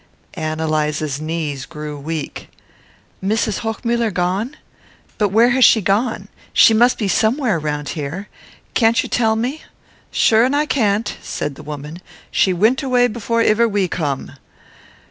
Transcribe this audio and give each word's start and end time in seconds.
Ann 0.33 0.59
Eliza's 0.59 1.21
knees 1.21 1.67
grew 1.67 1.95
weak. 1.95 2.49
"Mrs. 3.23 3.59
Hochmuller 3.59 4.09
gone? 4.09 4.57
But 5.19 5.29
where 5.29 5.51
has 5.51 5.63
she 5.63 5.79
gone? 5.79 6.27
She 6.53 6.73
must 6.73 6.97
be 6.97 7.07
somewhere 7.07 7.59
round 7.59 7.89
here. 7.89 8.27
Can't 8.73 9.03
you 9.03 9.07
tell 9.09 9.35
me?" 9.35 9.61
"Sure 10.09 10.43
an' 10.43 10.55
I 10.55 10.65
can't," 10.65 11.15
said 11.21 11.53
the 11.53 11.61
woman. 11.61 12.01
"She 12.31 12.51
wint 12.51 12.81
away 12.81 13.09
before 13.09 13.41
iver 13.41 13.67
we 13.67 13.87
come." 13.87 14.31